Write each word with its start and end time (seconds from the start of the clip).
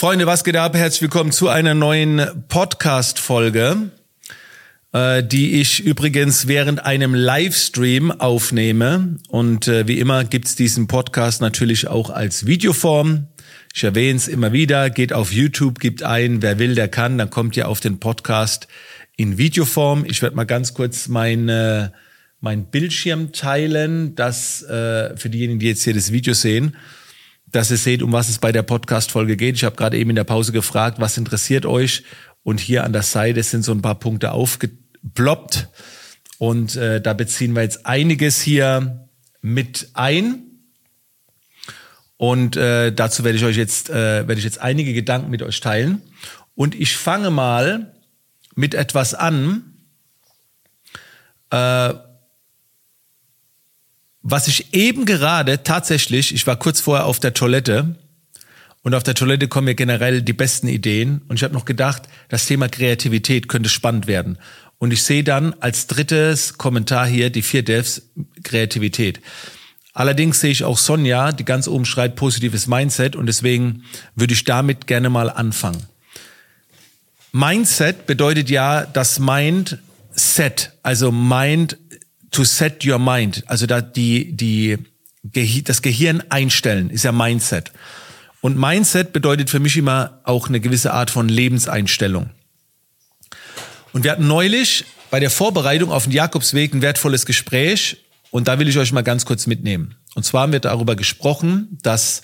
Freunde, 0.00 0.24
was 0.24 0.44
geht 0.44 0.56
ab? 0.56 0.74
Herzlich 0.74 1.02
willkommen 1.02 1.30
zu 1.30 1.50
einer 1.50 1.74
neuen 1.74 2.26
Podcast-Folge, 2.48 3.90
äh, 4.94 5.22
die 5.22 5.60
ich 5.60 5.80
übrigens 5.84 6.46
während 6.46 6.86
einem 6.86 7.14
Livestream 7.14 8.10
aufnehme. 8.10 9.18
Und 9.28 9.68
äh, 9.68 9.86
wie 9.86 9.98
immer 9.98 10.24
gibt's 10.24 10.56
diesen 10.56 10.86
Podcast 10.86 11.42
natürlich 11.42 11.88
auch 11.88 12.08
als 12.08 12.46
Videoform. 12.46 13.26
Ich 13.74 13.84
erwähne 13.84 14.16
es 14.16 14.26
immer 14.26 14.54
wieder, 14.54 14.88
geht 14.88 15.12
auf 15.12 15.34
YouTube, 15.34 15.80
gibt 15.80 16.02
ein, 16.02 16.40
wer 16.40 16.58
will, 16.58 16.74
der 16.74 16.88
kann, 16.88 17.18
dann 17.18 17.28
kommt 17.28 17.58
ihr 17.58 17.68
auf 17.68 17.80
den 17.80 18.00
Podcast 18.00 18.68
in 19.18 19.36
Videoform. 19.36 20.06
Ich 20.06 20.22
werde 20.22 20.34
mal 20.34 20.44
ganz 20.44 20.72
kurz 20.72 21.08
mein, 21.08 21.90
mein 22.40 22.64
Bildschirm 22.70 23.32
teilen, 23.32 24.14
das 24.14 24.62
äh, 24.62 25.14
für 25.18 25.28
diejenigen, 25.28 25.58
die 25.58 25.66
jetzt 25.66 25.84
hier 25.84 25.92
das 25.92 26.10
Video 26.10 26.32
sehen 26.32 26.74
dass 27.52 27.70
ihr 27.70 27.76
seht, 27.76 28.02
um 28.02 28.12
was 28.12 28.28
es 28.28 28.38
bei 28.38 28.52
der 28.52 28.62
Podcast-Folge 28.62 29.36
geht. 29.36 29.56
Ich 29.56 29.64
habe 29.64 29.76
gerade 29.76 29.98
eben 29.98 30.10
in 30.10 30.16
der 30.16 30.24
Pause 30.24 30.52
gefragt, 30.52 31.00
was 31.00 31.16
interessiert 31.16 31.66
euch? 31.66 32.04
Und 32.42 32.60
hier 32.60 32.84
an 32.84 32.92
der 32.92 33.02
Seite 33.02 33.42
sind 33.42 33.64
so 33.64 33.72
ein 33.72 33.82
paar 33.82 33.98
Punkte 33.98 34.32
aufgeploppt. 34.32 35.68
Und 36.38 36.76
äh, 36.76 37.00
da 37.00 37.12
beziehen 37.12 37.54
wir 37.54 37.62
jetzt 37.62 37.86
einiges 37.86 38.40
hier 38.40 39.08
mit 39.42 39.90
ein. 39.94 40.44
Und 42.16 42.56
äh, 42.56 42.92
dazu 42.92 43.24
werde 43.24 43.38
ich 43.38 43.44
euch 43.44 43.56
jetzt, 43.56 43.90
äh, 43.90 44.26
werde 44.28 44.38
ich 44.38 44.44
jetzt 44.44 44.60
einige 44.60 44.92
Gedanken 44.92 45.30
mit 45.30 45.42
euch 45.42 45.60
teilen. 45.60 46.02
Und 46.54 46.74
ich 46.74 46.96
fange 46.96 47.30
mal 47.30 47.94
mit 48.54 48.74
etwas 48.74 49.14
an, 49.14 49.74
äh, 51.50 51.94
was 54.22 54.48
ich 54.48 54.74
eben 54.74 55.06
gerade 55.06 55.62
tatsächlich, 55.62 56.34
ich 56.34 56.46
war 56.46 56.56
kurz 56.56 56.80
vorher 56.80 57.06
auf 57.06 57.20
der 57.20 57.34
Toilette 57.34 57.96
und 58.82 58.94
auf 58.94 59.02
der 59.02 59.14
Toilette 59.14 59.48
kommen 59.48 59.66
mir 59.66 59.74
generell 59.74 60.22
die 60.22 60.32
besten 60.32 60.68
Ideen 60.68 61.22
und 61.28 61.36
ich 61.36 61.42
habe 61.42 61.54
noch 61.54 61.64
gedacht, 61.64 62.02
das 62.28 62.46
Thema 62.46 62.68
Kreativität 62.68 63.48
könnte 63.48 63.68
spannend 63.68 64.06
werden. 64.06 64.38
Und 64.78 64.92
ich 64.92 65.02
sehe 65.02 65.24
dann 65.24 65.54
als 65.60 65.86
drittes 65.86 66.56
Kommentar 66.56 67.06
hier 67.06 67.28
die 67.30 67.42
vier 67.42 67.62
Devs 67.62 68.02
Kreativität. 68.42 69.20
Allerdings 69.92 70.40
sehe 70.40 70.52
ich 70.52 70.64
auch 70.64 70.78
Sonja, 70.78 71.32
die 71.32 71.44
ganz 71.44 71.68
oben 71.68 71.84
schreibt 71.84 72.16
positives 72.16 72.66
Mindset 72.66 73.16
und 73.16 73.26
deswegen 73.26 73.84
würde 74.14 74.32
ich 74.32 74.44
damit 74.44 74.86
gerne 74.86 75.10
mal 75.10 75.28
anfangen. 75.28 75.84
Mindset 77.32 78.06
bedeutet 78.06 78.48
ja 78.50 78.86
das 78.86 79.18
Mindset, 79.18 80.72
also 80.82 81.12
Mind 81.12 81.76
to 82.30 82.44
set 82.44 82.84
your 82.86 82.98
mind, 82.98 83.42
also 83.46 83.66
da 83.66 83.80
die, 83.80 84.32
die, 84.32 84.78
das 85.64 85.82
Gehirn 85.82 86.22
einstellen, 86.28 86.90
ist 86.90 87.04
ja 87.04 87.12
Mindset. 87.12 87.72
Und 88.40 88.56
Mindset 88.56 89.12
bedeutet 89.12 89.50
für 89.50 89.60
mich 89.60 89.76
immer 89.76 90.20
auch 90.24 90.48
eine 90.48 90.60
gewisse 90.60 90.92
Art 90.92 91.10
von 91.10 91.28
Lebenseinstellung. 91.28 92.30
Und 93.92 94.04
wir 94.04 94.12
hatten 94.12 94.26
neulich 94.26 94.84
bei 95.10 95.20
der 95.20 95.30
Vorbereitung 95.30 95.90
auf 95.90 96.04
den 96.04 96.12
Jakobsweg 96.12 96.72
ein 96.72 96.82
wertvolles 96.82 97.26
Gespräch 97.26 97.98
und 98.30 98.48
da 98.48 98.58
will 98.58 98.68
ich 98.68 98.78
euch 98.78 98.92
mal 98.92 99.02
ganz 99.02 99.26
kurz 99.26 99.46
mitnehmen. 99.46 99.96
Und 100.14 100.24
zwar 100.24 100.42
haben 100.42 100.52
wir 100.52 100.60
darüber 100.60 100.96
gesprochen, 100.96 101.78
dass 101.82 102.22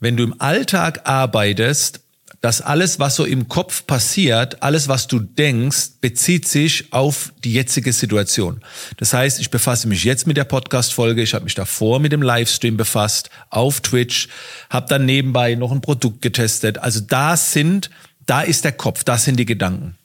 wenn 0.00 0.16
du 0.16 0.24
im 0.24 0.40
Alltag 0.40 1.02
arbeitest, 1.04 2.00
dass 2.42 2.60
alles, 2.60 2.98
was 2.98 3.14
so 3.14 3.24
im 3.24 3.48
Kopf 3.48 3.86
passiert, 3.86 4.64
alles, 4.64 4.88
was 4.88 5.06
du 5.06 5.20
denkst, 5.20 6.00
bezieht 6.00 6.48
sich 6.48 6.92
auf 6.92 7.32
die 7.44 7.52
jetzige 7.52 7.92
Situation. 7.92 8.60
Das 8.96 9.14
heißt, 9.14 9.38
ich 9.38 9.48
befasse 9.48 9.86
mich 9.86 10.02
jetzt 10.02 10.26
mit 10.26 10.36
der 10.36 10.44
Podcast-Folge, 10.44 11.22
ich 11.22 11.34
habe 11.34 11.44
mich 11.44 11.54
davor 11.54 12.00
mit 12.00 12.10
dem 12.10 12.20
Livestream 12.20 12.76
befasst, 12.76 13.30
auf 13.48 13.80
Twitch, 13.80 14.28
habe 14.70 14.88
dann 14.88 15.06
nebenbei 15.06 15.54
noch 15.54 15.70
ein 15.70 15.80
Produkt 15.80 16.20
getestet. 16.20 16.78
Also 16.78 16.98
da 16.98 17.36
sind, 17.36 17.90
da 18.26 18.42
ist 18.42 18.64
der 18.64 18.72
Kopf, 18.72 19.04
da 19.04 19.18
sind 19.18 19.38
die 19.38 19.46
Gedanken. 19.46 19.96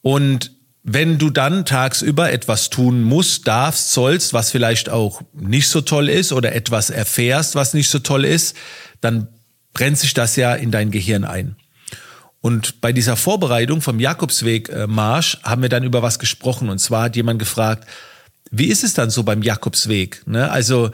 Und 0.00 0.52
wenn 0.82 1.18
du 1.18 1.28
dann 1.28 1.66
tagsüber 1.66 2.32
etwas 2.32 2.70
tun 2.70 3.02
musst, 3.02 3.46
darfst, 3.46 3.92
sollst, 3.92 4.32
was 4.32 4.50
vielleicht 4.50 4.88
auch 4.88 5.20
nicht 5.34 5.68
so 5.68 5.82
toll 5.82 6.08
ist 6.08 6.32
oder 6.32 6.54
etwas 6.54 6.88
erfährst, 6.88 7.54
was 7.54 7.74
nicht 7.74 7.90
so 7.90 7.98
toll 7.98 8.24
ist, 8.24 8.56
dann 9.02 9.28
brennt 9.72 9.98
sich 9.98 10.14
das 10.14 10.36
ja 10.36 10.54
in 10.54 10.70
dein 10.70 10.90
Gehirn 10.90 11.24
ein. 11.24 11.56
Und 12.40 12.80
bei 12.80 12.92
dieser 12.92 13.16
Vorbereitung 13.16 13.82
vom 13.82 14.00
Jakobsweg-Marsch 14.00 15.34
äh, 15.34 15.38
haben 15.42 15.62
wir 15.62 15.68
dann 15.68 15.84
über 15.84 16.02
was 16.02 16.18
gesprochen. 16.18 16.70
Und 16.70 16.78
zwar 16.78 17.04
hat 17.04 17.16
jemand 17.16 17.38
gefragt, 17.38 17.86
wie 18.50 18.66
ist 18.66 18.82
es 18.82 18.94
dann 18.94 19.10
so 19.10 19.22
beim 19.22 19.42
Jakobsweg? 19.42 20.26
Ne? 20.26 20.50
Also 20.50 20.90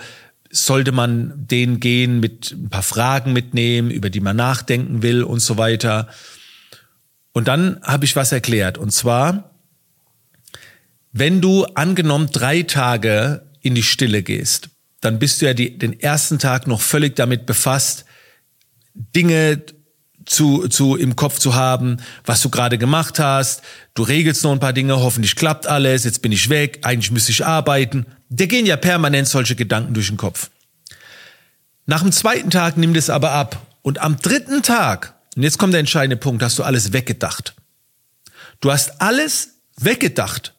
sollte 0.51 0.93
man 0.93 1.47
den 1.47 1.81
gehen 1.81 2.21
mit 2.21 2.53
ein 2.53 2.69
paar 2.69 2.83
Fragen 2.83 3.33
mitnehmen, 3.33 3.91
über 3.91 4.11
die 4.11 4.21
man 4.21 4.37
nachdenken 4.37 5.03
will 5.03 5.23
und 5.23 5.41
so 5.41 5.57
weiter. 5.57 6.09
Und 7.33 7.49
dann 7.49 7.81
habe 7.83 8.05
ich 8.05 8.17
was 8.17 8.33
erklärt. 8.33 8.79
Und 8.79 8.93
zwar, 8.93 9.51
wenn 11.13 11.41
du 11.41 11.65
angenommen 11.65 12.31
drei 12.33 12.63
Tage 12.63 13.47
in 13.61 13.75
die 13.75 13.83
Stille 13.83 14.23
gehst, 14.23 14.71
dann 15.01 15.19
bist 15.19 15.41
du 15.41 15.47
ja 15.47 15.55
die, 15.55 15.79
den 15.79 16.01
ersten 16.01 16.39
Tag 16.39 16.67
noch 16.67 16.81
völlig 16.81 17.15
damit 17.15 17.47
befasst, 17.47 18.06
Dinge 19.15 19.63
zu, 20.25 20.69
zu 20.69 20.97
im 20.97 21.17
Kopf 21.17 21.39
zu 21.39 21.55
haben, 21.55 21.99
was 22.25 22.43
du 22.43 22.51
gerade 22.51 22.79
gemacht 22.79 23.19
hast. 23.19 23.63
Du 23.95 24.03
regelst 24.03 24.43
noch 24.43 24.53
ein 24.53 24.61
paar 24.61 24.73
Dinge, 24.73 24.97
hoffentlich 24.97 25.37
klappt 25.37 25.67
alles, 25.67 26.05
jetzt 26.05 26.23
bin 26.23 26.33
ich 26.33 26.49
weg, 26.49 26.81
eigentlich 26.83 27.13
müsste 27.13 27.33
ich 27.33 27.47
arbeiten. 27.47 28.07
Der 28.29 28.49
gehen 28.49 28.67
ja 28.67 28.77
permanent 28.77 29.29
solche 29.29 29.55
Gedanken 29.55 29.95
durch 29.95 30.09
den 30.09 30.17
Kopf. 30.17 30.51
Nach 31.87 32.03
dem 32.03 32.13
zweiten 32.13 32.51
Tag 32.51 32.77
nimmt 32.77 32.97
es 32.97 33.09
aber 33.09 33.31
ab. 33.31 33.63
Und 33.83 34.01
am 34.01 34.17
dritten 34.17 34.63
Tag, 34.63 35.15
und 35.37 35.45
jetzt 35.45 35.59
kommt 35.59 35.73
der 35.73 35.81
entscheidende 35.81 36.17
Punkt, 36.17 36.43
hast 36.43 36.59
du 36.59 36.65
alles 36.65 36.93
weggedacht. 36.93 37.55
Du 38.61 38.73
hast 38.73 39.01
alles 39.01 39.61
weggedacht. 39.77 40.55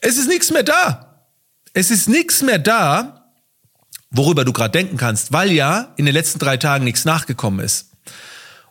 Es 0.00 0.18
ist 0.18 0.28
nichts 0.28 0.50
mehr 0.50 0.62
da. 0.62 1.24
Es 1.72 1.90
ist 1.90 2.08
nichts 2.08 2.42
mehr 2.42 2.58
da, 2.58 3.25
worüber 4.16 4.44
du 4.44 4.52
gerade 4.52 4.72
denken 4.72 4.96
kannst, 4.96 5.32
weil 5.32 5.52
ja 5.52 5.92
in 5.96 6.04
den 6.04 6.14
letzten 6.14 6.38
drei 6.38 6.56
Tagen 6.56 6.84
nichts 6.84 7.04
nachgekommen 7.04 7.60
ist. 7.60 7.90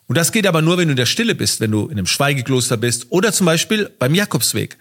Und 0.07 0.17
das 0.17 0.31
geht 0.31 0.45
aber 0.45 0.61
nur, 0.61 0.77
wenn 0.77 0.87
du 0.87 0.91
in 0.91 0.97
der 0.97 1.05
Stille 1.05 1.35
bist, 1.35 1.59
wenn 1.59 1.71
du 1.71 1.85
in 1.85 1.93
einem 1.93 2.05
Schweigekloster 2.05 2.77
bist 2.77 3.07
oder 3.09 3.33
zum 3.33 3.45
Beispiel 3.45 3.89
beim 3.97 4.13
Jakobsweg. 4.13 4.77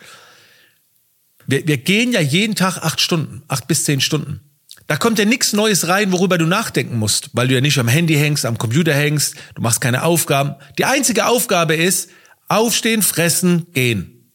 Wir, 1.46 1.66
wir 1.66 1.78
gehen 1.78 2.12
ja 2.12 2.20
jeden 2.20 2.54
Tag 2.54 2.78
acht 2.78 3.00
Stunden, 3.00 3.42
acht 3.48 3.66
bis 3.66 3.84
zehn 3.84 4.00
Stunden. 4.00 4.40
Da 4.86 4.96
kommt 4.96 5.18
ja 5.18 5.24
nichts 5.24 5.54
Neues 5.54 5.88
rein, 5.88 6.12
worüber 6.12 6.36
du 6.36 6.44
nachdenken 6.44 6.98
musst, 6.98 7.30
weil 7.32 7.48
du 7.48 7.54
ja 7.54 7.62
nicht 7.62 7.78
am 7.78 7.88
Handy 7.88 8.14
hängst, 8.16 8.44
am 8.44 8.58
Computer 8.58 8.92
hängst, 8.92 9.34
du 9.54 9.62
machst 9.62 9.80
keine 9.80 10.02
Aufgaben. 10.02 10.56
Die 10.76 10.84
einzige 10.84 11.26
Aufgabe 11.26 11.74
ist, 11.74 12.10
aufstehen, 12.48 13.00
fressen, 13.00 13.66
gehen. 13.72 14.30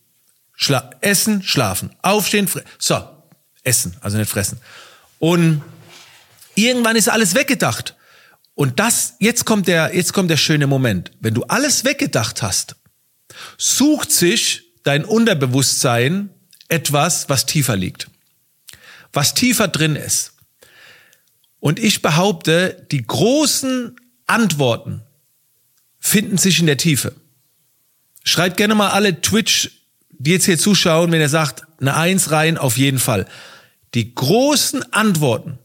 Schla 0.56 0.90
essen, 1.02 1.44
schlafen. 1.44 1.92
Aufstehen, 2.02 2.48
fressen. 2.48 2.68
So, 2.80 3.00
essen, 3.64 3.96
also 4.02 4.18
nicht 4.18 4.30
fressen. 4.30 4.60
Und 5.20 5.62
Irgendwann 6.68 6.98
ist 6.98 7.10
alles 7.10 7.36
weggedacht. 7.36 7.96
Und 8.54 8.80
das, 8.80 9.16
jetzt 9.20 9.46
kommt 9.46 9.68
der, 9.68 9.96
jetzt 9.96 10.12
kommt 10.12 10.30
der 10.30 10.38
schöne 10.38 10.68
Moment. 10.68 11.12
Wenn 11.22 11.34
du 11.34 11.44
alles 11.44 11.86
weggedacht 11.86 12.42
hast, 12.42 12.76
sucht 13.58 14.12
sich 14.12 14.64
dein 14.84 15.06
Unterbewusstsein 15.06 16.30
etwas, 16.68 17.30
was 17.30 17.46
tiefer 17.46 17.78
liegt. 17.78 18.10
Was 19.14 19.34
tiefer 19.34 19.70
drin 19.70 19.96
ist. 19.96 20.34
Und 21.62 21.80
ich 21.80 22.02
behaupte, 22.02 22.86
die 22.92 23.06
großen 23.06 23.96
Antworten 24.28 25.02
finden 26.00 26.38
sich 26.38 26.60
in 26.60 26.66
der 26.66 26.78
Tiefe. 26.78 27.16
Schreibt 28.26 28.58
gerne 28.58 28.76
mal 28.76 28.90
alle 28.90 29.22
Twitch, 29.22 29.72
die 30.10 30.32
jetzt 30.32 30.46
hier 30.46 30.58
zuschauen, 30.58 31.12
wenn 31.12 31.22
ihr 31.22 31.30
sagt, 31.30 31.64
eine 31.80 31.96
Eins 31.96 32.32
rein, 32.32 32.58
auf 32.58 32.78
jeden 32.78 33.00
Fall. 33.00 33.26
Die 33.94 34.14
großen 34.14 34.92
Antworten 34.92 35.58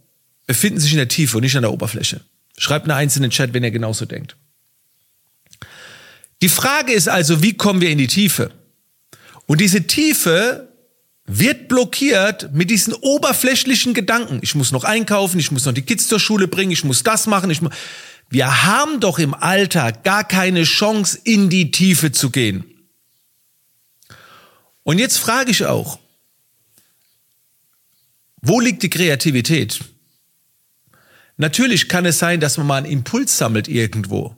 befinden 0.46 0.80
sich 0.80 0.92
in 0.92 0.98
der 0.98 1.08
Tiefe 1.08 1.36
und 1.36 1.42
nicht 1.42 1.56
an 1.56 1.62
der 1.62 1.72
Oberfläche. 1.72 2.20
Schreibt 2.56 2.88
eine 2.88 3.10
den 3.10 3.30
Chat, 3.30 3.52
wenn 3.52 3.64
ihr 3.64 3.70
genauso 3.70 4.04
denkt. 4.04 4.36
Die 6.42 6.48
Frage 6.48 6.92
ist 6.92 7.08
also, 7.08 7.42
wie 7.42 7.54
kommen 7.54 7.80
wir 7.80 7.90
in 7.90 7.98
die 7.98 8.06
Tiefe? 8.06 8.50
Und 9.46 9.60
diese 9.60 9.86
Tiefe 9.86 10.68
wird 11.26 11.68
blockiert 11.68 12.52
mit 12.52 12.70
diesen 12.70 12.92
oberflächlichen 12.92 13.94
Gedanken. 13.94 14.40
Ich 14.42 14.54
muss 14.54 14.72
noch 14.72 14.84
einkaufen, 14.84 15.40
ich 15.40 15.50
muss 15.50 15.64
noch 15.64 15.72
die 15.72 15.82
Kids 15.82 16.06
zur 16.06 16.20
Schule 16.20 16.48
bringen, 16.48 16.70
ich 16.70 16.84
muss 16.84 17.02
das 17.02 17.26
machen. 17.26 17.50
Ich 17.50 17.62
muss 17.62 17.72
wir 18.30 18.64
haben 18.64 19.00
doch 19.00 19.18
im 19.18 19.34
Alltag 19.34 20.02
gar 20.02 20.24
keine 20.24 20.64
Chance, 20.64 21.18
in 21.24 21.50
die 21.50 21.70
Tiefe 21.70 22.12
zu 22.12 22.30
gehen. 22.30 22.64
Und 24.82 24.98
jetzt 24.98 25.18
frage 25.18 25.50
ich 25.50 25.64
auch, 25.64 25.98
wo 28.40 28.60
liegt 28.60 28.82
die 28.82 28.90
Kreativität? 28.90 29.80
Natürlich 31.36 31.88
kann 31.88 32.06
es 32.06 32.18
sein, 32.18 32.40
dass 32.40 32.58
man 32.58 32.66
mal 32.66 32.76
einen 32.76 32.86
Impuls 32.86 33.36
sammelt 33.36 33.68
irgendwo. 33.68 34.36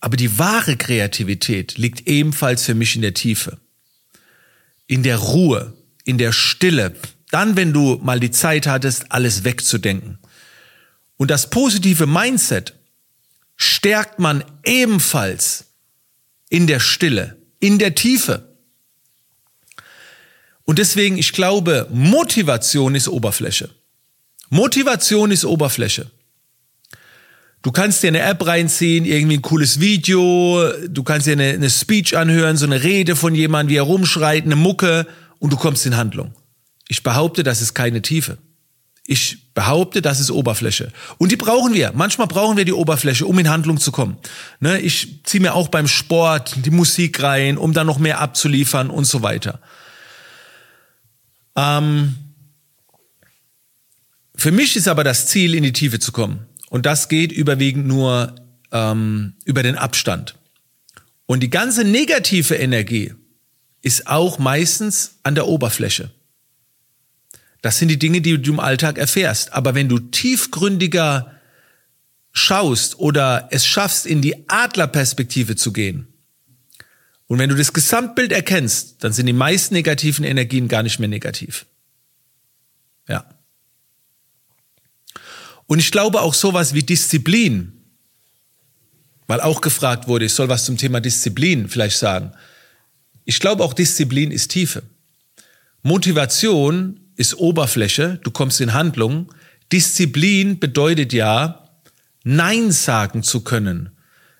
Aber 0.00 0.16
die 0.16 0.38
wahre 0.38 0.76
Kreativität 0.76 1.76
liegt 1.76 2.06
ebenfalls 2.08 2.64
für 2.64 2.74
mich 2.74 2.96
in 2.96 3.02
der 3.02 3.14
Tiefe. 3.14 3.58
In 4.86 5.02
der 5.02 5.18
Ruhe, 5.18 5.74
in 6.04 6.18
der 6.18 6.32
Stille. 6.32 6.94
Dann, 7.30 7.56
wenn 7.56 7.72
du 7.72 7.98
mal 8.02 8.18
die 8.18 8.30
Zeit 8.30 8.66
hattest, 8.66 9.12
alles 9.12 9.44
wegzudenken. 9.44 10.18
Und 11.16 11.30
das 11.30 11.50
positive 11.50 12.06
Mindset 12.06 12.74
stärkt 13.56 14.18
man 14.18 14.42
ebenfalls 14.64 15.66
in 16.48 16.66
der 16.66 16.80
Stille, 16.80 17.36
in 17.58 17.78
der 17.78 17.94
Tiefe. 17.94 18.56
Und 20.64 20.78
deswegen, 20.78 21.18
ich 21.18 21.32
glaube, 21.32 21.88
Motivation 21.90 22.94
ist 22.94 23.08
Oberfläche. 23.08 23.70
Motivation 24.48 25.30
ist 25.30 25.44
Oberfläche. 25.44 26.10
Du 27.62 27.72
kannst 27.72 28.02
dir 28.02 28.08
eine 28.08 28.22
App 28.22 28.46
reinziehen, 28.46 29.04
irgendwie 29.04 29.36
ein 29.36 29.42
cooles 29.42 29.80
Video, 29.80 30.62
du 30.88 31.02
kannst 31.02 31.26
dir 31.26 31.32
eine, 31.32 31.50
eine 31.50 31.68
Speech 31.68 32.16
anhören, 32.16 32.56
so 32.56 32.64
eine 32.64 32.82
Rede 32.82 33.16
von 33.16 33.34
jemandem, 33.34 33.74
wie 33.74 33.78
er 33.78 33.82
rumschreit, 33.82 34.44
eine 34.44 34.56
Mucke 34.56 35.06
und 35.38 35.52
du 35.52 35.56
kommst 35.56 35.84
in 35.84 35.96
Handlung. 35.96 36.32
Ich 36.88 37.02
behaupte, 37.02 37.42
das 37.42 37.60
ist 37.60 37.74
keine 37.74 38.00
Tiefe. 38.00 38.38
Ich 39.04 39.52
behaupte, 39.54 40.00
das 40.02 40.20
ist 40.20 40.30
Oberfläche. 40.30 40.92
Und 41.18 41.32
die 41.32 41.36
brauchen 41.36 41.74
wir. 41.74 41.92
Manchmal 41.94 42.28
brauchen 42.28 42.56
wir 42.56 42.64
die 42.64 42.72
Oberfläche, 42.72 43.26
um 43.26 43.38
in 43.38 43.50
Handlung 43.50 43.78
zu 43.78 43.92
kommen. 43.92 44.16
Ne, 44.60 44.80
ich 44.80 45.22
ziehe 45.24 45.40
mir 45.40 45.54
auch 45.54 45.68
beim 45.68 45.88
Sport 45.88 46.54
die 46.64 46.70
Musik 46.70 47.22
rein, 47.22 47.58
um 47.58 47.72
dann 47.72 47.86
noch 47.86 47.98
mehr 47.98 48.20
abzuliefern 48.20 48.88
und 48.88 49.04
so 49.04 49.22
weiter. 49.22 49.60
Ähm, 51.56 52.14
für 54.34 54.52
mich 54.52 54.76
ist 54.76 54.88
aber 54.88 55.04
das 55.04 55.26
Ziel, 55.26 55.54
in 55.54 55.64
die 55.64 55.72
Tiefe 55.72 55.98
zu 55.98 56.12
kommen. 56.12 56.46
Und 56.70 56.86
das 56.86 57.08
geht 57.08 57.32
überwiegend 57.32 57.86
nur 57.86 58.34
ähm, 58.72 59.34
über 59.44 59.62
den 59.62 59.76
Abstand. 59.76 60.36
Und 61.26 61.40
die 61.40 61.50
ganze 61.50 61.84
negative 61.84 62.54
Energie 62.54 63.12
ist 63.82 64.06
auch 64.06 64.38
meistens 64.38 65.18
an 65.22 65.34
der 65.34 65.46
Oberfläche. 65.46 66.10
Das 67.60 67.78
sind 67.78 67.88
die 67.88 67.98
Dinge, 67.98 68.22
die 68.22 68.40
du 68.40 68.52
im 68.52 68.60
Alltag 68.60 68.98
erfährst. 68.98 69.52
Aber 69.52 69.74
wenn 69.74 69.88
du 69.88 69.98
tiefgründiger 69.98 71.34
schaust 72.32 72.98
oder 72.98 73.48
es 73.50 73.66
schaffst, 73.66 74.06
in 74.06 74.22
die 74.22 74.48
Adlerperspektive 74.48 75.56
zu 75.56 75.72
gehen, 75.72 76.06
und 77.26 77.38
wenn 77.38 77.50
du 77.50 77.56
das 77.56 77.72
Gesamtbild 77.72 78.32
erkennst, 78.32 79.04
dann 79.04 79.12
sind 79.12 79.26
die 79.26 79.32
meisten 79.32 79.74
negativen 79.74 80.24
Energien 80.24 80.66
gar 80.66 80.82
nicht 80.82 80.98
mehr 80.98 81.08
negativ. 81.08 81.66
Ja. 83.06 83.24
Und 85.70 85.78
ich 85.78 85.92
glaube 85.92 86.22
auch 86.22 86.34
sowas 86.34 86.74
wie 86.74 86.82
Disziplin, 86.82 87.70
weil 89.28 89.40
auch 89.40 89.60
gefragt 89.60 90.08
wurde, 90.08 90.24
ich 90.24 90.32
soll 90.32 90.48
was 90.48 90.64
zum 90.64 90.76
Thema 90.76 91.00
Disziplin 91.00 91.68
vielleicht 91.68 91.96
sagen. 91.96 92.32
Ich 93.24 93.38
glaube 93.38 93.62
auch 93.62 93.72
Disziplin 93.72 94.32
ist 94.32 94.48
Tiefe. 94.48 94.82
Motivation 95.84 96.98
ist 97.14 97.38
Oberfläche, 97.38 98.18
du 98.24 98.32
kommst 98.32 98.60
in 98.60 98.74
Handlung. 98.74 99.32
Disziplin 99.70 100.58
bedeutet 100.58 101.12
ja, 101.12 101.70
Nein 102.24 102.72
sagen 102.72 103.22
zu 103.22 103.42
können. 103.42 103.90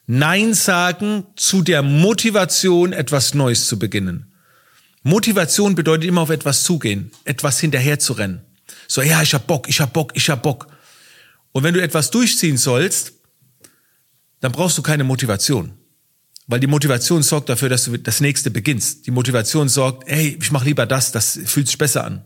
Nein 0.08 0.52
sagen 0.52 1.26
zu 1.36 1.62
der 1.62 1.82
Motivation, 1.82 2.92
etwas 2.92 3.34
Neues 3.34 3.68
zu 3.68 3.78
beginnen. 3.78 4.32
Motivation 5.04 5.76
bedeutet 5.76 6.08
immer 6.08 6.22
auf 6.22 6.30
etwas 6.30 6.64
zugehen, 6.64 7.12
etwas 7.24 7.60
hinterher 7.60 8.00
zu 8.00 8.14
rennen. 8.14 8.40
So, 8.88 9.00
ja, 9.00 9.22
ich 9.22 9.32
hab 9.32 9.46
Bock, 9.46 9.68
ich 9.68 9.80
hab 9.80 9.92
Bock, 9.92 10.10
ich 10.16 10.28
hab 10.28 10.42
Bock. 10.42 10.66
Und 11.52 11.64
wenn 11.64 11.74
du 11.74 11.82
etwas 11.82 12.10
durchziehen 12.10 12.56
sollst, 12.56 13.12
dann 14.40 14.52
brauchst 14.52 14.78
du 14.78 14.82
keine 14.82 15.04
Motivation. 15.04 15.72
Weil 16.46 16.60
die 16.60 16.66
Motivation 16.66 17.22
sorgt 17.22 17.48
dafür, 17.48 17.68
dass 17.68 17.84
du 17.84 17.96
das 17.96 18.20
nächste 18.20 18.50
beginnst. 18.50 19.06
Die 19.06 19.10
Motivation 19.10 19.68
sorgt, 19.68 20.08
hey, 20.08 20.36
ich 20.40 20.50
mache 20.50 20.64
lieber 20.64 20.86
das, 20.86 21.12
das 21.12 21.38
fühlt 21.44 21.66
sich 21.66 21.78
besser 21.78 22.04
an. 22.04 22.24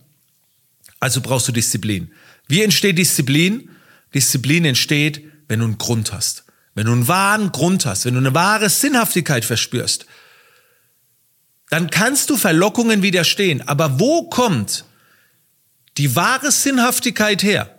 Also 1.01 1.21
brauchst 1.21 1.49
du 1.49 1.53
Disziplin. 1.53 2.13
Wie 2.49 2.63
entsteht 2.63 2.97
Disziplin? 2.97 3.71
Disziplin 4.15 4.65
entsteht, 4.65 5.25
wenn 5.49 5.61
du 5.61 5.67
einen 5.67 5.79
Grund 5.79 6.13
hast. 6.13 6.45
Wenn 6.75 6.87
du 6.87 6.93
einen 6.93 7.09
wahren 7.09 7.53
Grund 7.53 7.87
hast, 7.87 8.05
wenn 8.05 8.15
du 8.15 8.21
eine 8.21 8.35
wahre 8.35 8.71
Sinnhaftigkeit 8.71 9.45
verspürst, 9.45 10.07
dann 11.71 11.91
kannst 11.91 12.31
du 12.31 12.37
Verlockungen 12.37 13.03
widerstehen. 13.03 13.61
Aber 13.67 13.99
wo 14.01 14.29
kommt 14.29 14.85
die 15.97 16.17
wahre 16.17 16.51
Sinnhaftigkeit 16.51 17.43
her? 17.43 17.74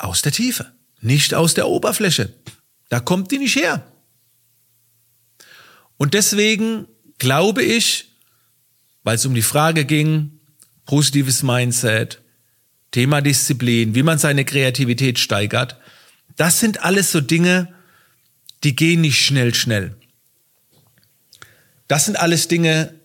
Aus 0.00 0.22
der 0.22 0.32
Tiefe, 0.32 0.72
nicht 1.00 1.34
aus 1.34 1.54
der 1.54 1.68
Oberfläche. 1.68 2.34
Da 2.88 3.00
kommt 3.00 3.30
die 3.30 3.38
nicht 3.38 3.56
her. 3.56 3.86
Und 5.98 6.14
deswegen 6.14 6.88
glaube 7.18 7.62
ich, 7.62 8.16
weil 9.02 9.16
es 9.16 9.26
um 9.26 9.34
die 9.34 9.42
Frage 9.42 9.84
ging, 9.84 10.40
positives 10.86 11.42
Mindset, 11.42 12.22
Thema 12.90 13.20
Disziplin, 13.20 13.94
wie 13.94 14.02
man 14.02 14.18
seine 14.18 14.44
Kreativität 14.44 15.18
steigert, 15.18 15.78
das 16.36 16.58
sind 16.58 16.82
alles 16.82 17.12
so 17.12 17.20
Dinge, 17.20 17.72
die 18.64 18.74
gehen 18.74 19.02
nicht 19.02 19.22
schnell, 19.22 19.54
schnell. 19.54 19.96
Das 21.86 22.06
sind 22.06 22.18
alles 22.18 22.48
Dinge, 22.48 22.99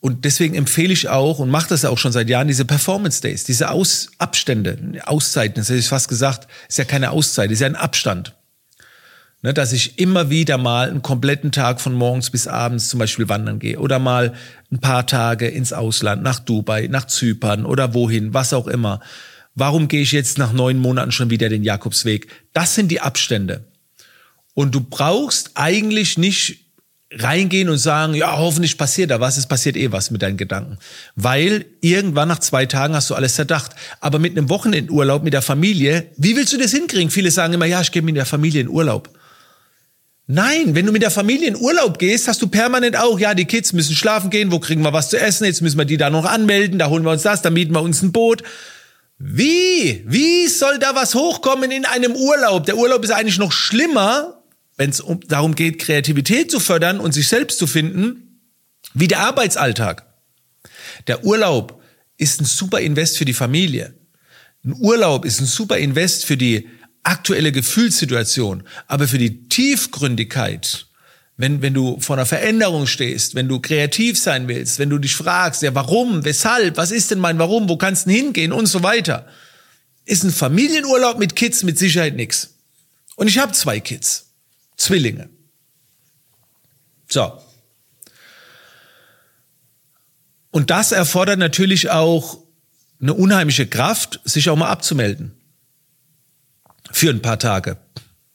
und 0.00 0.24
deswegen 0.24 0.54
empfehle 0.54 0.92
ich 0.92 1.08
auch 1.08 1.40
und 1.40 1.50
mache 1.50 1.70
das 1.70 1.84
auch 1.84 1.98
schon 1.98 2.12
seit 2.12 2.28
Jahren, 2.28 2.46
diese 2.48 2.64
Performance 2.64 3.20
Days, 3.20 3.44
diese 3.44 3.70
Aus 3.70 4.10
Abstände, 4.18 4.78
Auszeiten, 5.04 5.56
das 5.56 5.68
hätte 5.68 5.80
ich 5.80 5.88
fast 5.88 6.08
gesagt, 6.08 6.46
ist 6.68 6.78
ja 6.78 6.84
keine 6.84 7.10
Auszeit, 7.10 7.50
ist 7.50 7.60
ja 7.60 7.66
ein 7.66 7.76
Abstand. 7.76 8.34
Ne, 9.40 9.54
dass 9.54 9.72
ich 9.72 10.00
immer 10.00 10.30
wieder 10.30 10.58
mal 10.58 10.90
einen 10.90 11.00
kompletten 11.00 11.52
Tag 11.52 11.80
von 11.80 11.92
morgens 11.92 12.30
bis 12.30 12.48
abends 12.48 12.88
zum 12.88 12.98
Beispiel 12.98 13.28
wandern 13.28 13.60
gehe 13.60 13.78
oder 13.78 14.00
mal 14.00 14.34
ein 14.72 14.80
paar 14.80 15.06
Tage 15.06 15.46
ins 15.46 15.72
Ausland, 15.72 16.24
nach 16.24 16.40
Dubai, 16.40 16.88
nach 16.88 17.06
Zypern 17.06 17.64
oder 17.64 17.94
wohin, 17.94 18.34
was 18.34 18.52
auch 18.52 18.66
immer. 18.66 18.98
Warum 19.54 19.86
gehe 19.86 20.02
ich 20.02 20.10
jetzt 20.10 20.38
nach 20.38 20.52
neun 20.52 20.78
Monaten 20.78 21.12
schon 21.12 21.30
wieder 21.30 21.48
den 21.48 21.62
Jakobsweg? 21.62 22.26
Das 22.52 22.74
sind 22.74 22.90
die 22.90 23.00
Abstände. 23.00 23.64
Und 24.54 24.74
du 24.74 24.80
brauchst 24.80 25.52
eigentlich 25.54 26.18
nicht 26.18 26.67
reingehen 27.10 27.70
und 27.70 27.78
sagen, 27.78 28.14
ja, 28.14 28.36
hoffentlich 28.36 28.76
passiert 28.76 29.10
da 29.10 29.20
was, 29.20 29.38
es 29.38 29.46
passiert 29.46 29.76
eh 29.76 29.92
was 29.92 30.10
mit 30.10 30.20
deinen 30.20 30.36
Gedanken. 30.36 30.78
Weil 31.16 31.64
irgendwann 31.80 32.28
nach 32.28 32.38
zwei 32.38 32.66
Tagen 32.66 32.94
hast 32.94 33.08
du 33.08 33.14
alles 33.14 33.34
zerdacht. 33.34 33.72
Aber 34.00 34.18
mit 34.18 34.36
einem 34.36 34.50
Wochenendurlaub 34.50 35.22
mit 35.22 35.32
der 35.32 35.42
Familie, 35.42 36.10
wie 36.16 36.36
willst 36.36 36.52
du 36.52 36.58
das 36.58 36.72
hinkriegen? 36.72 37.10
Viele 37.10 37.30
sagen 37.30 37.54
immer, 37.54 37.66
ja, 37.66 37.80
ich 37.80 37.92
gehe 37.92 38.02
mit 38.02 38.16
der 38.16 38.26
Familie 38.26 38.60
in 38.60 38.68
Urlaub. 38.68 39.10
Nein, 40.26 40.74
wenn 40.74 40.84
du 40.84 40.92
mit 40.92 41.00
der 41.00 41.10
Familie 41.10 41.48
in 41.48 41.56
Urlaub 41.56 41.98
gehst, 41.98 42.28
hast 42.28 42.42
du 42.42 42.48
permanent 42.48 42.98
auch, 42.98 43.18
ja, 43.18 43.32
die 43.32 43.46
Kids 43.46 43.72
müssen 43.72 43.96
schlafen 43.96 44.28
gehen, 44.28 44.52
wo 44.52 44.58
kriegen 44.58 44.82
wir 44.82 44.92
was 44.92 45.08
zu 45.08 45.18
essen, 45.18 45.46
jetzt 45.46 45.62
müssen 45.62 45.78
wir 45.78 45.86
die 45.86 45.96
da 45.96 46.10
noch 46.10 46.26
anmelden, 46.26 46.78
da 46.78 46.90
holen 46.90 47.02
wir 47.02 47.12
uns 47.12 47.22
das, 47.22 47.40
da 47.40 47.48
mieten 47.48 47.72
wir 47.72 47.80
uns 47.80 48.02
ein 48.02 48.12
Boot. 48.12 48.42
Wie? 49.18 50.04
Wie 50.06 50.46
soll 50.48 50.78
da 50.78 50.94
was 50.94 51.14
hochkommen 51.14 51.70
in 51.70 51.86
einem 51.86 52.14
Urlaub? 52.14 52.66
Der 52.66 52.76
Urlaub 52.76 53.04
ist 53.04 53.10
eigentlich 53.10 53.38
noch 53.38 53.52
schlimmer, 53.52 54.38
wenn 54.78 54.90
es 54.90 55.00
um, 55.00 55.20
darum 55.28 55.54
geht, 55.54 55.80
Kreativität 55.80 56.50
zu 56.50 56.60
fördern 56.60 57.00
und 57.00 57.12
sich 57.12 57.28
selbst 57.28 57.58
zu 57.58 57.66
finden, 57.66 58.40
wie 58.94 59.08
der 59.08 59.20
Arbeitsalltag. 59.20 60.06
Der 61.08 61.24
Urlaub 61.24 61.82
ist 62.16 62.40
ein 62.40 62.46
super 62.46 62.80
Invest 62.80 63.18
für 63.18 63.24
die 63.24 63.34
Familie. 63.34 63.94
Ein 64.64 64.74
Urlaub 64.78 65.24
ist 65.24 65.40
ein 65.40 65.46
super 65.46 65.78
Invest 65.78 66.24
für 66.24 66.36
die 66.36 66.68
aktuelle 67.02 67.52
Gefühlssituation, 67.52 68.62
aber 68.86 69.08
für 69.08 69.18
die 69.18 69.48
Tiefgründigkeit, 69.48 70.86
wenn, 71.36 71.62
wenn 71.62 71.74
du 71.74 71.98
vor 72.00 72.16
einer 72.16 72.26
Veränderung 72.26 72.86
stehst, 72.86 73.34
wenn 73.34 73.48
du 73.48 73.60
kreativ 73.60 74.18
sein 74.18 74.46
willst, 74.48 74.78
wenn 74.78 74.90
du 74.90 74.98
dich 74.98 75.14
fragst, 75.14 75.62
ja, 75.62 75.74
warum, 75.74 76.24
weshalb, 76.24 76.76
was 76.76 76.90
ist 76.90 77.10
denn 77.10 77.18
mein 77.18 77.38
Warum, 77.38 77.68
wo 77.68 77.76
kannst 77.76 78.06
du 78.06 78.10
hingehen 78.10 78.52
und 78.52 78.66
so 78.66 78.82
weiter, 78.82 79.26
ist 80.04 80.24
ein 80.24 80.30
Familienurlaub 80.30 81.18
mit 81.18 81.34
Kids 81.36 81.62
mit 81.62 81.78
Sicherheit 81.78 82.16
nix. 82.16 82.54
Und 83.16 83.28
ich 83.28 83.38
habe 83.38 83.52
zwei 83.52 83.80
Kids. 83.80 84.27
Zwillinge. 84.78 85.28
So. 87.08 87.38
Und 90.50 90.70
das 90.70 90.92
erfordert 90.92 91.38
natürlich 91.38 91.90
auch 91.90 92.38
eine 93.00 93.14
unheimliche 93.14 93.66
Kraft, 93.66 94.20
sich 94.24 94.48
auch 94.50 94.56
mal 94.56 94.70
abzumelden. 94.70 95.32
Für 96.90 97.10
ein 97.10 97.22
paar 97.22 97.38
Tage. 97.38 97.76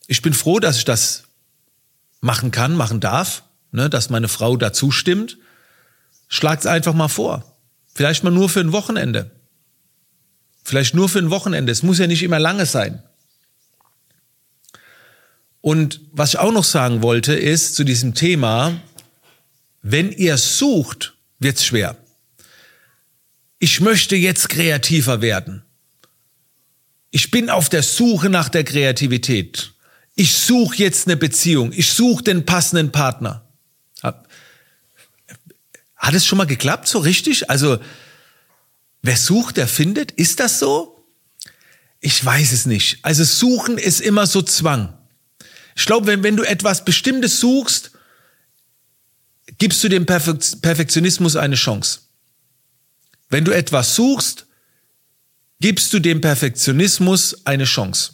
Ich 0.08 0.22
bin 0.22 0.34
froh, 0.34 0.60
dass 0.60 0.78
ich 0.78 0.86
das 0.86 1.24
machen 2.22 2.52
kann, 2.52 2.76
machen 2.76 3.00
darf, 3.00 3.44
ne, 3.72 3.90
dass 3.90 4.10
meine 4.10 4.28
Frau 4.28 4.58
dazu 4.58 4.92
stimmt. 4.92 5.38
Schlagt's 6.28 6.66
einfach 6.66 6.94
mal 6.94 7.08
vor. 7.08 7.58
Vielleicht 7.94 8.24
mal 8.24 8.32
nur 8.32 8.50
für 8.50 8.60
ein 8.60 8.72
Wochenende. 8.72 9.32
Vielleicht 10.64 10.94
nur 10.94 11.10
für 11.10 11.20
ein 11.20 11.30
Wochenende. 11.30 11.72
Es 11.72 11.84
muss 11.84 12.00
ja 12.00 12.08
nicht 12.08 12.24
immer 12.24 12.40
lange 12.40 12.66
sein. 12.66 13.04
Und 15.64 16.02
was 16.12 16.32
ich 16.32 16.40
auch 16.40 16.52
noch 16.52 16.66
sagen 16.66 17.02
wollte, 17.02 17.34
ist 17.34 17.76
zu 17.76 17.86
diesem 17.86 18.16
Thema, 18.16 18.82
wenn 19.82 20.12
ihr 20.12 20.38
sucht, 20.38 21.14
wird's 21.40 21.64
schwer. 21.64 21.96
Ich 23.60 23.80
möchte 23.80 24.18
jetzt 24.18 24.50
kreativer 24.50 25.22
werden. 25.22 25.64
Ich 27.12 27.32
bin 27.32 27.50
auf 27.50 27.70
der 27.70 27.82
Suche 27.82 28.30
nach 28.30 28.50
der 28.50 28.66
Kreativität. 28.66 29.72
Ich 30.16 30.34
suche 30.34 30.80
jetzt 30.80 31.08
eine 31.08 31.16
Beziehung. 31.16 31.72
Ich 31.72 31.94
suche 31.94 32.26
den 32.26 32.46
passenden 32.46 32.92
Partner. 32.92 33.48
Hat 34.02 36.14
es 36.14 36.26
schon 36.26 36.40
mal 36.40 36.46
geklappt, 36.46 36.90
so 36.90 37.00
richtig? 37.00 37.50
Also, 37.50 37.80
wer 39.02 39.16
sucht, 39.16 39.56
der 39.56 39.70
findet? 39.70 40.12
Ist 40.12 40.42
das 40.42 40.60
so? 40.60 41.06
Ich 42.02 42.24
weiß 42.24 42.52
es 42.52 42.66
nicht. 42.66 43.00
Also 43.02 43.24
suchen 43.24 43.78
ist 43.78 44.02
immer 44.02 44.28
so 44.28 44.42
Zwang. 44.42 44.98
Ich 45.76 45.86
glaube, 45.86 46.08
wenn, 46.08 46.24
wenn 46.24 46.38
du 46.38 46.44
etwas 46.44 46.86
Bestimmtes 46.86 47.40
suchst, 47.40 47.92
gibst 49.58 49.84
du 49.84 49.90
dem 49.90 50.06
Perfektionismus 50.06 51.36
eine 51.36 51.56
Chance. 51.56 52.02
Wenn 53.30 53.46
du 53.46 53.52
etwas 53.52 53.96
suchst, 53.96 54.46
gibst 55.60 55.94
du 55.94 56.00
dem 56.00 56.22
Perfektionismus 56.22 57.46
eine 57.46 57.64
Chance. 57.64 58.14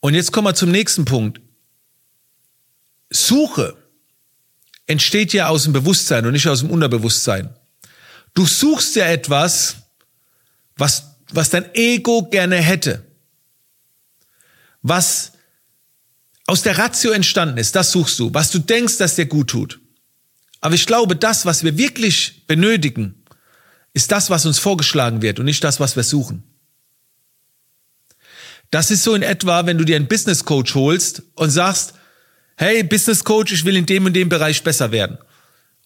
Und 0.00 0.14
jetzt 0.14 0.32
kommen 0.32 0.46
wir 0.46 0.54
zum 0.54 0.70
nächsten 0.70 1.04
Punkt. 1.04 1.40
Suche 3.10 3.76
entsteht 4.86 5.32
ja 5.32 5.48
aus 5.48 5.64
dem 5.64 5.72
Bewusstsein 5.72 6.26
und 6.26 6.32
nicht 6.32 6.48
aus 6.48 6.60
dem 6.60 6.70
Unterbewusstsein. 6.70 7.54
Du 8.34 8.46
suchst 8.46 8.96
ja 8.96 9.06
etwas, 9.06 9.76
was, 10.76 11.16
was 11.30 11.50
dein 11.50 11.74
Ego 11.74 12.28
gerne 12.30 12.56
hätte. 12.56 13.07
Was 14.82 15.32
aus 16.46 16.62
der 16.62 16.78
Ratio 16.78 17.10
entstanden 17.10 17.58
ist, 17.58 17.76
das 17.76 17.92
suchst 17.92 18.18
du. 18.18 18.32
Was 18.32 18.50
du 18.50 18.58
denkst, 18.58 18.98
dass 18.98 19.16
dir 19.16 19.26
gut 19.26 19.50
tut. 19.50 19.80
Aber 20.60 20.74
ich 20.74 20.86
glaube, 20.86 21.14
das, 21.14 21.46
was 21.46 21.62
wir 21.62 21.76
wirklich 21.76 22.46
benötigen, 22.46 23.22
ist 23.92 24.12
das, 24.12 24.30
was 24.30 24.46
uns 24.46 24.58
vorgeschlagen 24.58 25.22
wird 25.22 25.38
und 25.38 25.44
nicht 25.44 25.62
das, 25.62 25.80
was 25.80 25.96
wir 25.96 26.02
suchen. 26.02 26.42
Das 28.70 28.90
ist 28.90 29.02
so 29.02 29.14
in 29.14 29.22
etwa, 29.22 29.66
wenn 29.66 29.78
du 29.78 29.84
dir 29.84 29.96
einen 29.96 30.08
Business 30.08 30.44
Coach 30.44 30.74
holst 30.74 31.22
und 31.34 31.50
sagst, 31.50 31.94
hey, 32.56 32.82
Business 32.82 33.24
Coach, 33.24 33.52
ich 33.52 33.64
will 33.64 33.76
in 33.76 33.86
dem 33.86 34.04
und 34.04 34.12
dem 34.12 34.28
Bereich 34.28 34.62
besser 34.62 34.90
werden. 34.92 35.18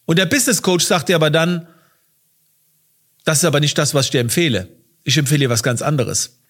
Und 0.05 0.19
der 0.19 0.27
Business 0.27 0.63
Coach 0.63 0.85
sagt 0.85 1.09
dir 1.09 1.17
aber 1.17 1.31
dann, 1.31 1.69
das 3.25 3.39
ist 3.39 3.45
aber 3.45 3.61
nicht 3.61 3.79
das, 3.79 3.95
was 3.95 4.07
ich 4.07 4.11
dir 4.11 4.21
empfehle. 4.21 4.69
Ich 5.05 5.17
empfehle 5.17 5.41
dir 5.41 5.51
was 5.51 5.63
ganz 5.63 5.81
anderes. 5.81 6.42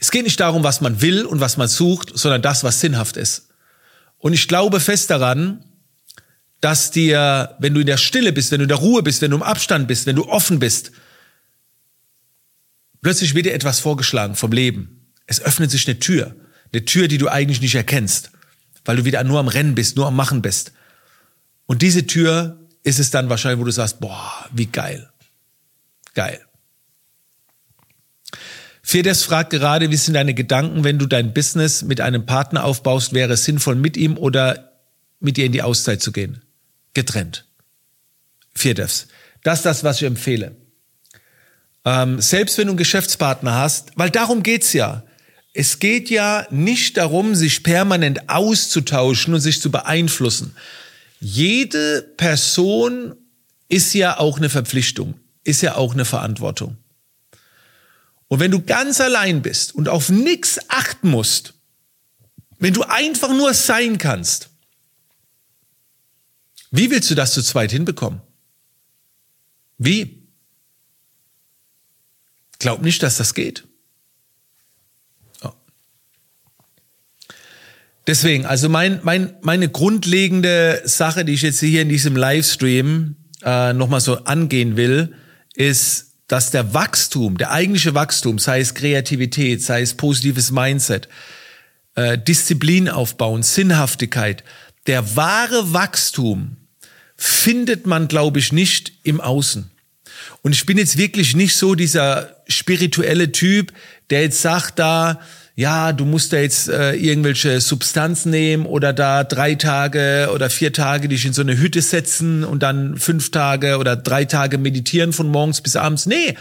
Es 0.00 0.10
geht 0.10 0.24
nicht 0.24 0.40
darum, 0.40 0.64
was 0.64 0.80
man 0.80 1.02
will 1.02 1.26
und 1.26 1.40
was 1.40 1.58
man 1.58 1.68
sucht, 1.68 2.10
sondern 2.14 2.40
das, 2.40 2.64
was 2.64 2.80
sinnhaft 2.80 3.18
ist. 3.18 3.50
Und 4.18 4.32
ich 4.32 4.48
glaube 4.48 4.80
fest 4.80 5.10
daran, 5.10 5.64
dass 6.60 6.90
dir, 6.90 7.54
wenn 7.58 7.74
du 7.74 7.80
in 7.80 7.86
der 7.86 7.98
Stille 7.98 8.32
bist, 8.32 8.50
wenn 8.50 8.58
du 8.58 8.64
in 8.64 8.68
der 8.68 8.78
Ruhe 8.78 9.02
bist, 9.02 9.20
wenn 9.20 9.30
du 9.30 9.36
im 9.36 9.42
Abstand 9.42 9.86
bist, 9.88 10.06
wenn 10.06 10.16
du 10.16 10.26
offen 10.26 10.58
bist, 10.58 10.90
plötzlich 13.02 13.34
wird 13.34 13.46
dir 13.46 13.52
etwas 13.52 13.80
vorgeschlagen 13.80 14.36
vom 14.36 14.52
Leben. 14.52 15.12
Es 15.26 15.40
öffnet 15.40 15.70
sich 15.70 15.86
eine 15.86 15.98
Tür. 15.98 16.34
Eine 16.72 16.84
Tür, 16.86 17.06
die 17.06 17.18
du 17.18 17.28
eigentlich 17.28 17.60
nicht 17.60 17.74
erkennst, 17.74 18.30
weil 18.84 18.96
du 18.96 19.04
wieder 19.04 19.22
nur 19.22 19.38
am 19.38 19.48
Rennen 19.48 19.74
bist, 19.74 19.96
nur 19.96 20.06
am 20.06 20.16
Machen 20.16 20.40
bist. 20.40 20.72
Und 21.66 21.82
diese 21.82 22.06
Tür 22.06 22.58
ist 22.82 22.98
es 22.98 23.10
dann 23.10 23.28
wahrscheinlich, 23.28 23.60
wo 23.60 23.64
du 23.64 23.70
sagst, 23.70 24.00
boah, 24.00 24.48
wie 24.52 24.66
geil. 24.66 25.10
Geil. 26.14 26.40
Fedes 28.82 29.22
fragt 29.22 29.50
gerade, 29.50 29.90
wie 29.90 29.96
sind 29.96 30.14
deine 30.14 30.34
Gedanken, 30.34 30.84
wenn 30.84 30.98
du 30.98 31.06
dein 31.06 31.34
Business 31.34 31.82
mit 31.82 32.00
einem 32.00 32.26
Partner 32.26 32.64
aufbaust, 32.64 33.12
wäre 33.12 33.34
es 33.34 33.44
sinnvoll, 33.44 33.74
mit 33.74 33.96
ihm 33.96 34.16
oder 34.16 34.72
mit 35.20 35.36
dir 35.36 35.44
in 35.44 35.52
die 35.52 35.62
Auszeit 35.62 36.00
zu 36.00 36.12
gehen? 36.12 36.42
Getrennt. 36.94 37.44
Viertes. 38.54 39.08
Das 39.42 39.60
ist 39.60 39.66
das, 39.66 39.84
was 39.84 39.96
ich 39.98 40.06
empfehle. 40.06 40.56
Ähm, 41.84 42.20
selbst 42.20 42.58
wenn 42.58 42.66
du 42.66 42.72
einen 42.72 42.78
Geschäftspartner 42.78 43.54
hast, 43.54 43.92
weil 43.96 44.10
darum 44.10 44.42
geht's 44.42 44.72
ja. 44.72 45.04
Es 45.52 45.78
geht 45.78 46.10
ja 46.10 46.46
nicht 46.50 46.96
darum, 46.96 47.34
sich 47.34 47.62
permanent 47.62 48.28
auszutauschen 48.28 49.34
und 49.34 49.40
sich 49.40 49.60
zu 49.60 49.70
beeinflussen. 49.70 50.54
Jede 51.20 52.02
Person 52.16 53.14
ist 53.68 53.94
ja 53.94 54.18
auch 54.18 54.38
eine 54.38 54.48
Verpflichtung, 54.48 55.14
ist 55.44 55.62
ja 55.62 55.76
auch 55.76 55.94
eine 55.94 56.04
Verantwortung. 56.04 56.76
Und 58.30 58.38
wenn 58.38 58.52
du 58.52 58.62
ganz 58.62 59.00
allein 59.00 59.42
bist 59.42 59.74
und 59.74 59.88
auf 59.88 60.08
nichts 60.08 60.60
achten 60.68 61.10
musst, 61.10 61.54
wenn 62.60 62.72
du 62.72 62.84
einfach 62.84 63.30
nur 63.30 63.52
sein 63.54 63.98
kannst, 63.98 64.50
wie 66.70 66.92
willst 66.92 67.10
du 67.10 67.16
das 67.16 67.34
zu 67.34 67.42
zweit 67.42 67.72
hinbekommen? 67.72 68.20
Wie? 69.78 70.28
Glaub 72.60 72.82
nicht, 72.82 73.02
dass 73.02 73.16
das 73.16 73.34
geht. 73.34 73.66
Oh. 75.42 75.50
Deswegen, 78.06 78.46
also 78.46 78.68
mein, 78.68 79.00
mein, 79.02 79.34
meine 79.40 79.68
grundlegende 79.68 80.82
Sache, 80.84 81.24
die 81.24 81.32
ich 81.32 81.42
jetzt 81.42 81.58
hier 81.58 81.82
in 81.82 81.88
diesem 81.88 82.14
Livestream 82.14 83.16
äh, 83.42 83.72
nochmal 83.72 84.00
so 84.00 84.18
angehen 84.18 84.76
will, 84.76 85.16
ist, 85.54 86.09
dass 86.30 86.52
der 86.52 86.74
Wachstum, 86.74 87.38
der 87.38 87.50
eigentliche 87.50 87.96
Wachstum, 87.96 88.38
sei 88.38 88.60
es 88.60 88.74
Kreativität, 88.74 89.64
sei 89.64 89.82
es 89.82 89.94
positives 89.94 90.52
Mindset, 90.52 91.08
äh, 91.96 92.16
Disziplin 92.16 92.88
aufbauen, 92.88 93.42
Sinnhaftigkeit, 93.42 94.44
der 94.86 95.16
wahre 95.16 95.72
Wachstum 95.72 96.56
findet 97.16 97.84
man, 97.84 98.06
glaube 98.06 98.38
ich, 98.38 98.52
nicht 98.52 98.92
im 99.02 99.20
Außen. 99.20 99.72
Und 100.42 100.52
ich 100.52 100.66
bin 100.66 100.78
jetzt 100.78 100.96
wirklich 100.96 101.34
nicht 101.34 101.56
so 101.56 101.74
dieser 101.74 102.36
spirituelle 102.46 103.32
Typ, 103.32 103.72
der 104.10 104.22
jetzt 104.22 104.40
sagt 104.40 104.78
da, 104.78 105.20
ja, 105.60 105.92
du 105.92 106.06
musst 106.06 106.32
da 106.32 106.38
jetzt 106.38 106.70
äh, 106.70 106.94
irgendwelche 106.94 107.60
Substanzen 107.60 108.30
nehmen 108.30 108.64
oder 108.64 108.94
da 108.94 109.24
drei 109.24 109.56
Tage 109.56 110.30
oder 110.34 110.48
vier 110.48 110.72
Tage 110.72 111.06
dich 111.06 111.26
in 111.26 111.34
so 111.34 111.42
eine 111.42 111.58
Hütte 111.58 111.82
setzen 111.82 112.44
und 112.44 112.62
dann 112.62 112.96
fünf 112.96 113.30
Tage 113.30 113.76
oder 113.76 113.94
drei 113.94 114.24
Tage 114.24 114.56
meditieren 114.56 115.12
von 115.12 115.28
morgens 115.28 115.60
bis 115.60 115.76
abends. 115.76 116.06
Nee, 116.06 116.34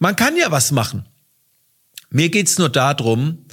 man 0.00 0.16
kann 0.16 0.36
ja 0.36 0.50
was 0.50 0.72
machen. 0.72 1.06
Mir 2.10 2.30
geht's 2.30 2.58
nur 2.58 2.68
darum, 2.68 3.46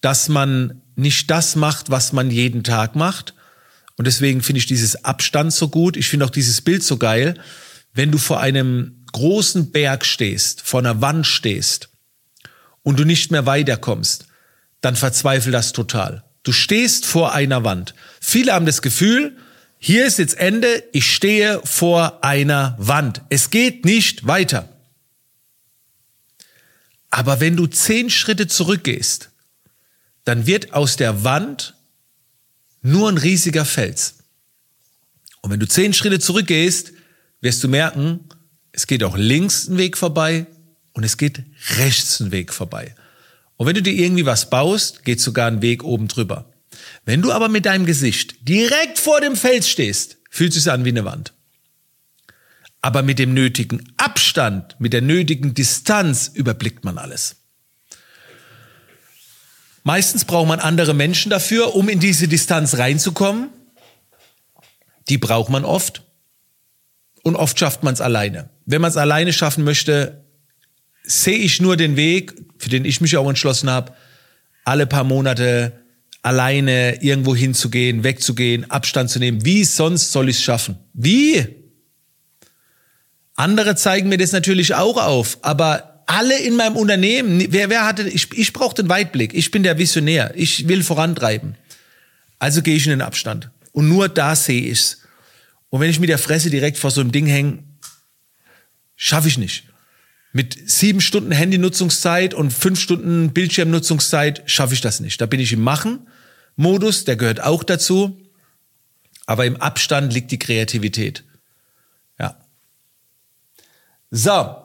dass 0.00 0.30
man 0.30 0.80
nicht 0.96 1.30
das 1.30 1.56
macht, 1.56 1.90
was 1.90 2.14
man 2.14 2.30
jeden 2.30 2.64
Tag 2.64 2.96
macht. 2.96 3.34
Und 3.96 4.06
deswegen 4.06 4.42
finde 4.42 4.60
ich 4.60 4.66
dieses 4.66 5.04
Abstand 5.04 5.52
so 5.52 5.68
gut. 5.68 5.94
Ich 5.94 6.08
finde 6.08 6.24
auch 6.24 6.30
dieses 6.30 6.62
Bild 6.62 6.82
so 6.82 6.96
geil. 6.96 7.38
Wenn 7.92 8.10
du 8.10 8.16
vor 8.16 8.40
einem 8.40 9.04
großen 9.12 9.72
Berg 9.72 10.06
stehst, 10.06 10.62
vor 10.62 10.80
einer 10.80 11.02
Wand 11.02 11.26
stehst 11.26 11.90
und 12.82 12.98
du 12.98 13.04
nicht 13.04 13.30
mehr 13.30 13.44
weiterkommst, 13.44 14.28
dann 14.84 14.96
verzweifel 14.96 15.52
das 15.52 15.72
total. 15.72 16.24
Du 16.42 16.52
stehst 16.52 17.06
vor 17.06 17.32
einer 17.32 17.64
Wand. 17.64 17.94
Viele 18.20 18.52
haben 18.52 18.66
das 18.66 18.82
Gefühl, 18.82 19.36
hier 19.78 20.06
ist 20.06 20.18
jetzt 20.18 20.38
Ende, 20.38 20.84
ich 20.92 21.12
stehe 21.12 21.60
vor 21.64 22.24
einer 22.24 22.76
Wand. 22.78 23.22
Es 23.28 23.50
geht 23.50 23.84
nicht 23.84 24.26
weiter. 24.26 24.68
Aber 27.10 27.40
wenn 27.40 27.56
du 27.56 27.66
zehn 27.66 28.10
Schritte 28.10 28.46
zurückgehst, 28.46 29.30
dann 30.24 30.46
wird 30.46 30.72
aus 30.72 30.96
der 30.96 31.22
Wand 31.22 31.74
nur 32.82 33.08
ein 33.08 33.18
riesiger 33.18 33.64
Fels. 33.64 34.16
Und 35.40 35.50
wenn 35.50 35.60
du 35.60 35.68
zehn 35.68 35.92
Schritte 35.92 36.18
zurückgehst, 36.18 36.92
wirst 37.40 37.62
du 37.62 37.68
merken, 37.68 38.20
es 38.72 38.86
geht 38.86 39.04
auch 39.04 39.16
links 39.16 39.68
ein 39.68 39.78
Weg 39.78 39.96
vorbei 39.96 40.46
und 40.92 41.04
es 41.04 41.16
geht 41.16 41.42
rechts 41.76 42.20
ein 42.20 42.32
Weg 42.32 42.52
vorbei. 42.52 42.94
Und 43.56 43.66
wenn 43.66 43.74
du 43.74 43.82
dir 43.82 43.92
irgendwie 43.92 44.26
was 44.26 44.50
baust, 44.50 45.04
geht 45.04 45.20
sogar 45.20 45.46
ein 45.46 45.62
Weg 45.62 45.84
oben 45.84 46.08
drüber. 46.08 46.50
Wenn 47.04 47.22
du 47.22 47.32
aber 47.32 47.48
mit 47.48 47.66
deinem 47.66 47.86
Gesicht 47.86 48.48
direkt 48.48 48.98
vor 48.98 49.20
dem 49.20 49.36
Fels 49.36 49.68
stehst, 49.68 50.18
fühlt 50.30 50.56
es 50.56 50.64
sich 50.64 50.72
an 50.72 50.84
wie 50.84 50.90
eine 50.90 51.04
Wand. 51.04 51.32
Aber 52.80 53.02
mit 53.02 53.18
dem 53.18 53.32
nötigen 53.32 53.92
Abstand, 53.96 54.76
mit 54.78 54.92
der 54.92 55.02
nötigen 55.02 55.54
Distanz 55.54 56.30
überblickt 56.34 56.84
man 56.84 56.98
alles. 56.98 57.36
Meistens 59.84 60.24
braucht 60.24 60.48
man 60.48 60.60
andere 60.60 60.94
Menschen 60.94 61.30
dafür, 61.30 61.74
um 61.74 61.88
in 61.88 62.00
diese 62.00 62.26
Distanz 62.26 62.78
reinzukommen. 62.78 63.50
Die 65.08 65.18
braucht 65.18 65.50
man 65.50 65.64
oft. 65.64 66.02
Und 67.22 67.36
oft 67.36 67.58
schafft 67.58 67.82
man 67.82 67.94
es 67.94 68.00
alleine. 68.00 68.50
Wenn 68.66 68.80
man 68.80 68.90
es 68.90 68.96
alleine 68.96 69.32
schaffen 69.32 69.64
möchte, 69.64 70.23
sehe 71.04 71.38
ich 71.38 71.60
nur 71.60 71.76
den 71.76 71.96
Weg, 71.96 72.34
für 72.58 72.68
den 72.68 72.84
ich 72.84 73.00
mich 73.00 73.16
auch 73.16 73.28
entschlossen 73.28 73.70
habe, 73.70 73.94
alle 74.64 74.86
paar 74.86 75.04
Monate 75.04 75.84
alleine 76.22 77.02
irgendwo 77.02 77.36
hinzugehen, 77.36 78.02
wegzugehen, 78.02 78.70
Abstand 78.70 79.10
zu 79.10 79.18
nehmen. 79.18 79.44
Wie 79.44 79.64
sonst 79.64 80.10
soll 80.10 80.30
ich 80.30 80.38
es 80.38 80.42
schaffen? 80.42 80.78
Wie? 80.94 81.46
Andere 83.36 83.76
zeigen 83.76 84.08
mir 84.08 84.16
das 84.16 84.32
natürlich 84.32 84.74
auch 84.74 84.96
auf, 84.96 85.38
aber 85.42 86.02
alle 86.06 86.38
in 86.38 86.56
meinem 86.56 86.76
Unternehmen, 86.76 87.46
wer, 87.50 87.68
wer 87.68 87.86
hatte, 87.86 88.08
ich, 88.08 88.32
ich 88.32 88.52
brauche 88.52 88.74
den 88.74 88.88
Weitblick, 88.88 89.34
ich 89.34 89.50
bin 89.50 89.62
der 89.62 89.78
Visionär, 89.78 90.32
ich 90.34 90.68
will 90.68 90.82
vorantreiben. 90.82 91.56
Also 92.38 92.62
gehe 92.62 92.76
ich 92.76 92.84
in 92.84 92.90
den 92.90 93.02
Abstand. 93.02 93.50
Und 93.72 93.88
nur 93.88 94.08
da 94.08 94.36
sehe 94.36 94.70
ich's. 94.70 95.02
Und 95.68 95.80
wenn 95.80 95.90
ich 95.90 96.00
mit 96.00 96.08
der 96.08 96.18
Fresse 96.18 96.50
direkt 96.50 96.78
vor 96.78 96.90
so 96.90 97.00
einem 97.00 97.12
Ding 97.12 97.26
hänge, 97.26 97.64
schaffe 98.96 99.28
ich 99.28 99.38
nicht. 99.38 99.64
Mit 100.36 100.68
sieben 100.68 101.00
Stunden 101.00 101.30
Handynutzungszeit 101.30 102.34
und 102.34 102.52
fünf 102.52 102.80
Stunden 102.80 103.32
Bildschirmnutzungszeit 103.32 104.42
schaffe 104.46 104.74
ich 104.74 104.80
das 104.80 104.98
nicht. 104.98 105.20
Da 105.20 105.26
bin 105.26 105.38
ich 105.38 105.52
im 105.52 105.62
Machen-Modus, 105.62 107.04
der 107.04 107.14
gehört 107.14 107.40
auch 107.40 107.62
dazu. 107.62 108.20
Aber 109.26 109.46
im 109.46 109.56
Abstand 109.58 110.12
liegt 110.12 110.32
die 110.32 110.40
Kreativität. 110.40 111.22
Ja. 112.18 112.36
So. 114.10 114.56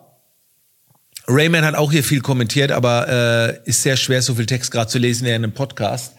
Rayman 1.27 1.63
hat 1.63 1.75
auch 1.75 1.91
hier 1.91 2.03
viel 2.03 2.21
kommentiert, 2.21 2.71
aber 2.71 3.07
äh, 3.07 3.69
ist 3.69 3.83
sehr 3.83 3.95
schwer, 3.95 4.23
so 4.23 4.33
viel 4.33 4.47
Text 4.47 4.71
gerade 4.71 4.89
zu 4.89 4.97
lesen 4.97 5.27
in 5.27 5.35
einem 5.35 5.53
Podcast. 5.53 6.15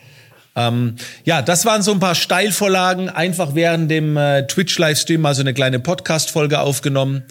Ähm, 0.54 0.94
ja, 1.24 1.42
das 1.42 1.64
waren 1.64 1.82
so 1.82 1.90
ein 1.90 1.98
paar 1.98 2.14
Steilvorlagen. 2.14 3.08
Einfach 3.08 3.56
während 3.56 3.90
dem 3.90 4.16
äh, 4.16 4.46
Twitch-Livestream 4.46 5.20
mal 5.20 5.34
so 5.34 5.40
eine 5.40 5.54
kleine 5.54 5.80
Podcast-Folge 5.80 6.60
aufgenommen. 6.60 7.24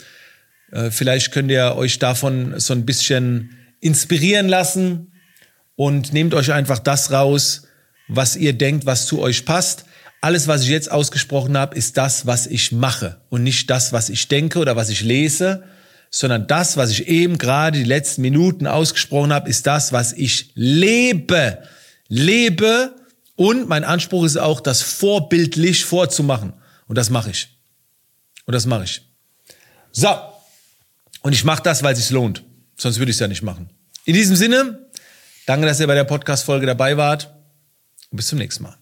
Äh, 0.72 0.92
vielleicht 0.92 1.32
könnt 1.32 1.52
ihr 1.52 1.76
euch 1.76 2.00
davon 2.00 2.60
so 2.60 2.74
ein 2.74 2.86
bisschen 2.86 3.56
inspirieren 3.80 4.48
lassen 4.48 5.14
und 5.76 6.14
nehmt 6.14 6.34
euch 6.34 6.52
einfach 6.52 6.80
das 6.80 7.12
raus, 7.12 7.68
was 8.08 8.36
ihr 8.36 8.54
denkt, 8.54 8.86
was 8.86 9.06
zu 9.06 9.22
euch 9.22 9.46
passt. 9.46 9.86
Alles, 10.22 10.48
was 10.48 10.64
ich 10.64 10.70
jetzt 10.70 10.92
ausgesprochen 10.92 11.58
habe, 11.58 11.78
ist 11.78 11.96
das, 11.96 12.26
was 12.26 12.48
ich 12.48 12.72
mache 12.72 13.22
und 13.30 13.44
nicht 13.44 13.70
das, 13.70 13.94
was 13.94 14.10
ich 14.10 14.28
denke 14.28 14.60
oder 14.60 14.76
was 14.76 14.90
ich 14.90 15.02
lese, 15.02 15.64
sondern 16.12 16.48
das, 16.48 16.76
was 16.76 16.90
ich 16.90 17.08
eben 17.08 17.38
gerade 17.38 17.78
die 17.78 17.86
letzten 17.86 18.22
Minuten 18.22 18.68
ausgesprochen 18.68 19.32
habe, 19.32 19.50
ist 19.50 19.68
das, 19.68 19.94
was 19.94 20.12
ich 20.12 20.52
lebe. 20.56 21.60
Lebe 22.10 22.96
und 23.36 23.70
mein 23.70 23.86
Anspruch 23.86 24.26
ist 24.26 24.38
auch, 24.38 24.60
das 24.60 24.82
vorbildlich 24.82 25.86
vorzumachen. 25.86 26.54
Und 26.88 26.98
das 26.98 27.10
mache 27.10 27.30
ich. 27.30 27.58
Und 28.46 28.54
das 28.54 28.66
mache 28.66 28.84
ich. 28.84 29.02
So. 29.92 30.10
Und 31.22 31.34
ich 31.34 31.44
mache 31.44 31.64
das, 31.64 31.84
weil 31.84 31.94
es 31.94 32.00
sich 32.00 32.10
lohnt. 32.12 32.44
Sonst 32.76 33.00
würde 33.00 33.12
ich 33.12 33.18
es 33.18 33.20
ja 33.20 33.28
nicht 33.28 33.44
machen. 33.44 33.70
In 34.06 34.14
diesem 34.14 34.36
Sinne, 34.36 34.90
danke, 35.46 35.66
dass 35.66 35.80
ihr 35.80 35.88
bei 35.88 35.96
der 35.96 36.06
Podcast-Folge 36.06 36.66
dabei 36.66 36.98
wart. 36.98 37.36
Und 38.10 38.16
bis 38.18 38.28
zum 38.28 38.40
nächsten 38.40 38.64
Mal. 38.64 38.79